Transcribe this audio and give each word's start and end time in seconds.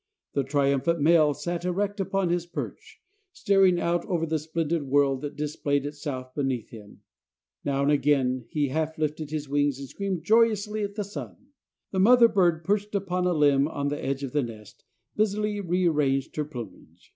The 0.33 0.43
triumphant 0.43 0.99
male 0.99 1.35
sat 1.35 1.63
erect 1.63 1.99
upon 1.99 2.29
his 2.29 2.47
perch, 2.47 2.99
staring 3.33 3.79
out 3.79 4.03
over 4.07 4.25
the 4.25 4.39
splendid 4.39 4.87
world 4.87 5.21
that 5.21 5.35
displayed 5.35 5.85
itself 5.85 6.33
beneath 6.33 6.71
him. 6.71 7.03
Now 7.63 7.83
and 7.83 7.91
again 7.91 8.47
he 8.49 8.69
half 8.69 8.97
lifted 8.97 9.29
his 9.29 9.47
wings 9.47 9.77
and 9.77 9.87
screamed 9.87 10.23
joyously 10.23 10.81
at 10.83 10.95
the 10.95 11.03
sun. 11.03 11.49
The 11.91 11.99
mother 11.99 12.27
bird, 12.27 12.63
perched 12.63 12.95
upon 12.95 13.27
a 13.27 13.33
limb 13.35 13.67
on 13.67 13.89
the 13.89 14.03
edge 14.03 14.23
of 14.23 14.31
the 14.31 14.41
nest, 14.41 14.85
busily 15.15 15.59
rearranged 15.61 16.35
her 16.35 16.45
plumage. 16.45 17.09